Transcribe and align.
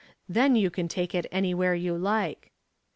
Then 0.27 0.55
you 0.55 0.71
can 0.71 0.87
take 0.87 1.13
it 1.13 1.27
anywhere 1.31 1.75
you 1.75 1.95
like. 1.95 2.49